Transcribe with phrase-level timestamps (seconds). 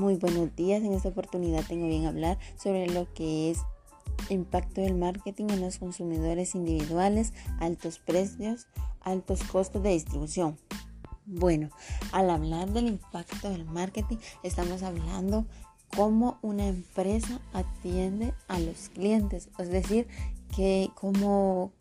[0.00, 0.82] Muy buenos días.
[0.82, 3.58] En esta oportunidad tengo bien hablar sobre lo que es
[4.30, 8.66] impacto del marketing en los consumidores individuales, altos precios,
[9.02, 10.56] altos costos de distribución.
[11.26, 11.68] Bueno,
[12.12, 15.44] al hablar del impacto del marketing, estamos hablando
[15.94, 20.08] cómo una empresa atiende a los clientes, es decir,
[20.56, 21.72] que cómo,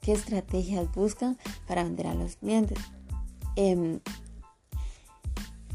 [0.00, 2.78] qué estrategias buscan para vender a los clientes.
[3.54, 4.00] Em,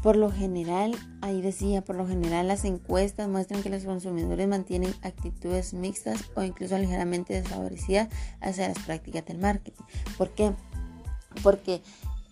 [0.02, 4.94] por lo general, ahí decía, por lo general las encuestas muestran que los consumidores mantienen
[5.02, 8.08] actitudes mixtas o incluso ligeramente desfavorecidas
[8.40, 9.82] hacia las prácticas del marketing.
[10.16, 10.52] ¿Por qué?
[11.42, 11.82] Porque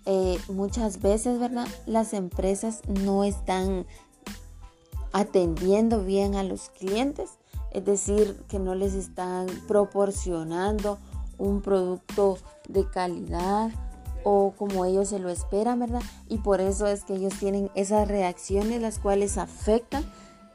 [0.06, 1.66] eh, muchas veces, ¿verdad?
[1.86, 3.86] Las empresas no están
[5.12, 7.30] atendiendo bien a los clientes,
[7.72, 10.98] es decir, que no les están proporcionando
[11.38, 12.38] un producto
[12.68, 13.70] de calidad
[14.24, 16.02] o como ellos se lo esperan, ¿verdad?
[16.28, 20.04] Y por eso es que ellos tienen esas reacciones las cuales afectan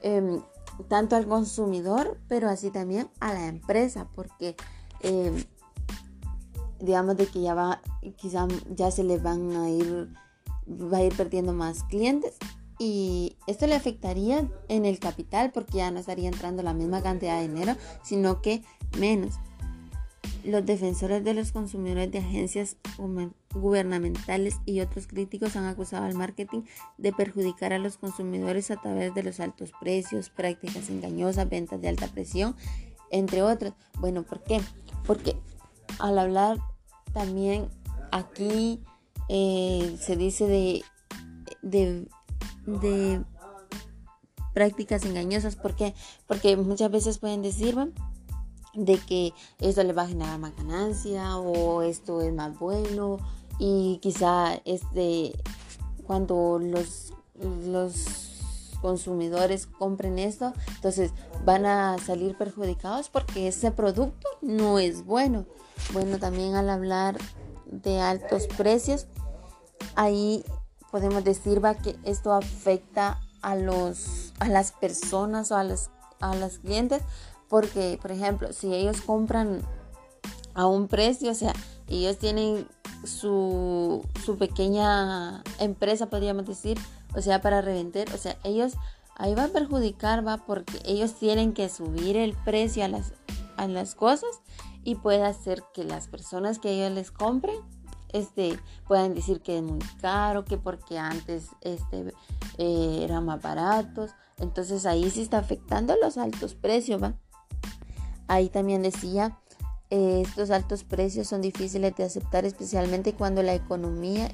[0.01, 0.41] em,
[0.87, 4.55] tanto al consumidor, pero así también a la empresa, porque
[5.01, 5.43] em,
[6.79, 7.81] digamos de que ya va,
[8.17, 10.09] quizá ya se les van a ir,
[10.67, 12.35] va a ir perdiendo más clientes
[12.79, 17.39] y esto le afectaría en el capital porque ya no estaría entrando la misma cantidad
[17.39, 18.63] de dinero, sino que
[18.97, 19.35] menos.
[20.49, 22.75] Los defensores de los consumidores de agencias
[23.53, 26.63] gubernamentales y otros críticos han acusado al marketing
[26.97, 31.89] de perjudicar a los consumidores a través de los altos precios, prácticas engañosas, ventas de
[31.89, 32.55] alta presión,
[33.11, 33.73] entre otros.
[33.99, 34.59] Bueno, ¿por qué?
[35.05, 35.37] Porque
[35.99, 36.57] al hablar
[37.13, 37.69] también
[38.11, 38.81] aquí
[39.27, 40.83] eh, se dice de,
[41.61, 42.07] de,
[42.65, 43.23] de
[44.55, 45.55] prácticas engañosas.
[45.55, 45.93] ¿Por qué?
[46.25, 47.77] Porque muchas veces pueden decir,
[48.73, 53.17] de que esto le va a generar más ganancia o esto es más bueno.
[53.57, 55.33] Y quizá este
[56.05, 57.13] cuando los,
[57.65, 58.29] los
[58.81, 61.11] consumidores compren esto entonces
[61.45, 65.45] van a salir perjudicados porque ese producto no es bueno.
[65.93, 67.17] Bueno también al hablar
[67.65, 69.07] de altos precios
[69.95, 70.43] ahí
[70.91, 76.35] podemos decir va que esto afecta a los a las personas o a los a
[76.35, 77.01] los clientes
[77.49, 79.61] porque, por ejemplo, si ellos compran
[80.53, 81.53] a un precio, o sea,
[81.87, 82.67] ellos tienen
[83.03, 86.77] su, su pequeña empresa, podríamos decir,
[87.15, 88.73] o sea, para revender, o sea, ellos
[89.15, 93.13] ahí va a perjudicar, va, porque ellos tienen que subir el precio a las,
[93.57, 94.29] a las cosas
[94.83, 97.57] y puede hacer que las personas que ellos les compren
[98.13, 102.13] este, puedan decir que es muy caro, que porque antes este,
[102.57, 104.11] eh, eran más baratos.
[104.37, 107.13] Entonces ahí sí está afectando los altos precios, ¿va?
[108.27, 109.39] Ahí también decía,
[109.89, 114.29] eh, estos altos precios son difíciles de aceptar, especialmente cuando la economía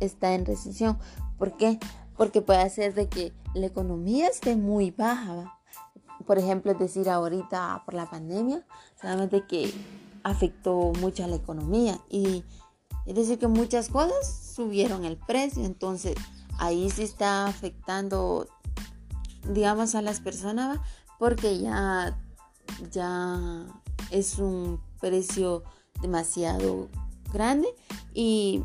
[0.00, 0.98] está en recesión.
[1.38, 1.78] ¿Por qué?
[2.16, 5.58] Porque puede ser de que la economía esté muy baja.
[6.26, 8.64] Por ejemplo, es decir, ahorita por la pandemia,
[9.02, 9.74] de que
[10.22, 12.44] afectó mucho a la economía y
[13.06, 15.64] es decir que muchas cosas subieron el precio.
[15.64, 16.14] Entonces,
[16.58, 18.46] ahí sí está afectando,
[19.48, 20.80] digamos, a las personas
[21.18, 22.18] porque ya
[22.90, 23.66] ya
[24.10, 25.62] es un precio
[26.00, 26.88] demasiado
[27.32, 27.68] grande
[28.12, 28.62] y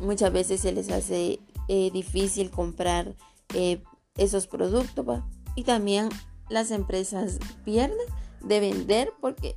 [0.00, 3.14] muchas veces se les hace eh, difícil comprar
[3.54, 3.82] eh,
[4.16, 5.22] esos productos
[5.54, 6.08] y también
[6.48, 7.96] las empresas pierden
[8.40, 9.56] de vender porque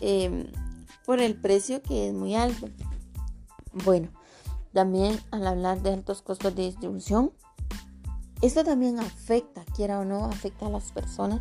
[0.00, 0.52] em,
[1.04, 2.68] por el precio que es muy alto
[3.72, 4.08] bueno
[4.72, 7.32] también al hablar de altos costos de distribución
[8.40, 11.40] esto también afecta quiera o no afecta a las personas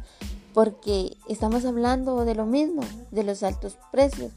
[0.57, 4.31] porque estamos hablando de lo mismo, de los altos precios.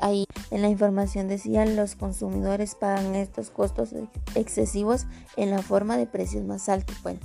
[0.00, 3.88] Ahí en la información decían los consumidores pagan estos costos
[4.36, 5.06] excesivos
[5.36, 7.02] en la forma de precios más altos.
[7.02, 7.18] Bueno,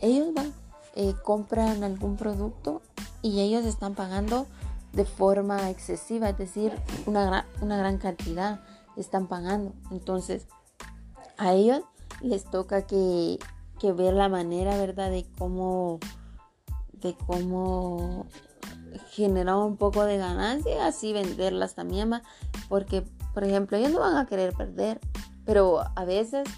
[0.00, 0.54] ellos van,
[0.96, 2.80] eh, compran algún producto
[3.20, 4.46] y ellos están pagando
[4.94, 6.72] de forma excesiva, es decir,
[7.04, 8.60] una una gran cantidad
[8.98, 9.74] están pagando.
[9.90, 10.46] Entonces,
[11.36, 11.82] a ellos
[12.20, 13.38] les toca que,
[13.78, 16.00] que ver la manera, ¿verdad?, de cómo
[17.00, 18.26] de cómo
[19.10, 22.10] generar un poco de ganancia, así venderlas también,
[22.68, 23.04] porque
[23.34, 25.00] por ejemplo ellos no van a querer perder,
[25.44, 26.48] pero a veces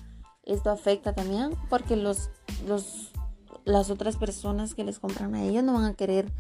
[0.45, 2.31] esto afecta también porque los,
[2.67, 3.13] los,
[3.65, 6.33] las otras personas que les compran a ellos no van a querer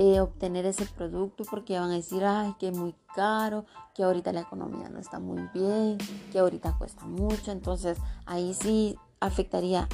[0.00, 3.64] eh, obtener ese producto porque van a decir, ay, que es muy caro,
[3.96, 5.98] que ahorita la economía no está muy bien,
[6.30, 9.88] que ahorita cuesta mucho, entonces ahí sí afectaría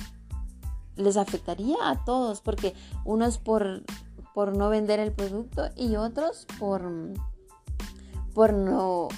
[0.96, 2.74] les afectaría a todos, porque
[3.06, 3.82] unos por,
[4.34, 6.82] por no vender el producto y otros por,
[8.34, 9.08] por, no,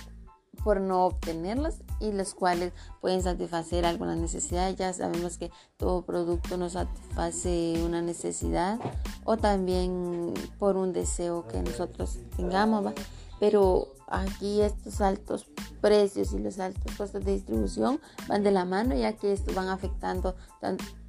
[0.67, 4.75] por no obtenerlos y los cuales pueden satisfacer alguna necesidad.
[4.75, 8.81] Ya sabemos que todo producto nos satisface una necesidad
[9.23, 12.93] o también por un deseo que nosotros tengamos.
[13.39, 15.47] Pero aquí estos altos
[15.81, 19.69] precios y los altos costos de distribución van de la mano ya que esto van
[19.69, 20.35] afectando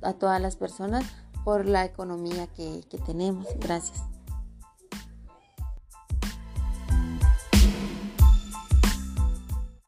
[0.04, 1.04] a todas las personas
[1.44, 3.48] por la economía que tenemos.
[3.60, 4.17] Gracias.